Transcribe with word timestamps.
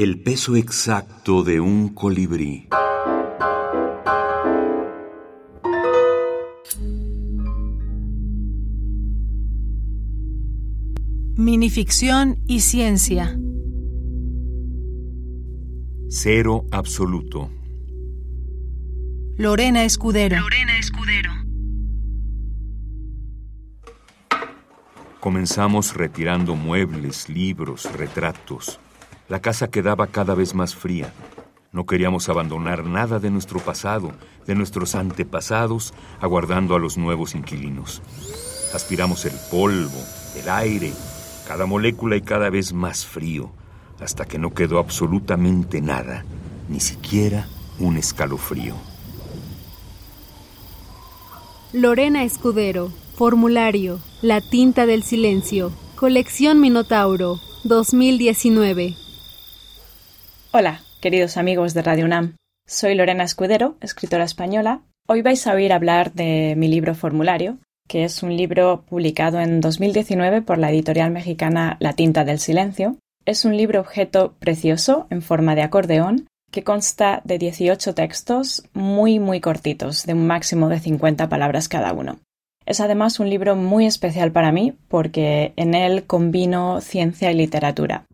El 0.00 0.20
peso 0.20 0.54
exacto 0.54 1.42
de 1.42 1.58
un 1.58 1.88
colibrí. 1.88 2.68
Minificción 11.34 12.38
y 12.46 12.60
ciencia. 12.60 13.36
Cero 16.08 16.66
absoluto. 16.70 17.50
Lorena 19.36 19.82
Escudero. 19.82 20.38
Lorena 20.38 20.78
Escudero. 20.78 21.32
Comenzamos 25.18 25.96
retirando 25.96 26.54
muebles, 26.54 27.28
libros, 27.28 27.92
retratos. 27.92 28.78
La 29.28 29.40
casa 29.40 29.68
quedaba 29.68 30.06
cada 30.06 30.34
vez 30.34 30.54
más 30.54 30.74
fría. 30.74 31.12
No 31.70 31.84
queríamos 31.84 32.30
abandonar 32.30 32.86
nada 32.86 33.18
de 33.18 33.30
nuestro 33.30 33.60
pasado, 33.60 34.12
de 34.46 34.54
nuestros 34.54 34.94
antepasados, 34.94 35.92
aguardando 36.18 36.74
a 36.74 36.78
los 36.78 36.96
nuevos 36.96 37.34
inquilinos. 37.34 38.00
Aspiramos 38.74 39.26
el 39.26 39.34
polvo, 39.50 40.02
el 40.40 40.48
aire, 40.48 40.92
cada 41.46 41.66
molécula 41.66 42.16
y 42.16 42.22
cada 42.22 42.48
vez 42.48 42.72
más 42.72 43.04
frío, 43.04 43.50
hasta 44.00 44.24
que 44.24 44.38
no 44.38 44.54
quedó 44.54 44.78
absolutamente 44.78 45.82
nada, 45.82 46.24
ni 46.70 46.80
siquiera 46.80 47.46
un 47.78 47.98
escalofrío. 47.98 48.74
Lorena 51.74 52.24
Escudero, 52.24 52.90
formulario, 53.14 54.00
La 54.22 54.40
tinta 54.40 54.86
del 54.86 55.02
silencio, 55.02 55.70
colección 55.96 56.62
Minotauro, 56.62 57.40
2019. 57.64 59.07
Hola, 60.50 60.80
queridos 61.02 61.36
amigos 61.36 61.74
de 61.74 61.82
Radio 61.82 62.06
UNAM. 62.06 62.36
Soy 62.66 62.94
Lorena 62.94 63.22
Escudero, 63.22 63.76
escritora 63.82 64.24
española. 64.24 64.80
Hoy 65.06 65.20
vais 65.20 65.46
a 65.46 65.52
oír 65.52 65.74
hablar 65.74 66.14
de 66.14 66.54
mi 66.56 66.68
libro 66.68 66.94
Formulario, 66.94 67.58
que 67.86 68.04
es 68.04 68.22
un 68.22 68.34
libro 68.34 68.82
publicado 68.88 69.40
en 69.40 69.60
2019 69.60 70.40
por 70.40 70.56
la 70.56 70.70
editorial 70.70 71.10
mexicana 71.10 71.76
La 71.80 71.92
Tinta 71.92 72.24
del 72.24 72.38
Silencio. 72.38 72.96
Es 73.26 73.44
un 73.44 73.58
libro 73.58 73.78
objeto 73.80 74.36
precioso 74.38 75.06
en 75.10 75.20
forma 75.20 75.54
de 75.54 75.60
acordeón 75.60 76.28
que 76.50 76.64
consta 76.64 77.20
de 77.24 77.36
18 77.36 77.94
textos 77.94 78.62
muy 78.72 79.18
muy 79.18 79.40
cortitos, 79.42 80.06
de 80.06 80.14
un 80.14 80.26
máximo 80.26 80.70
de 80.70 80.80
50 80.80 81.28
palabras 81.28 81.68
cada 81.68 81.92
uno. 81.92 82.20
Es 82.64 82.80
además 82.80 83.20
un 83.20 83.28
libro 83.28 83.54
muy 83.54 83.84
especial 83.84 84.32
para 84.32 84.50
mí 84.50 84.72
porque 84.88 85.52
en 85.56 85.74
él 85.74 86.04
combino 86.06 86.80
ciencia 86.80 87.30
y 87.30 87.34
literatura. 87.34 88.06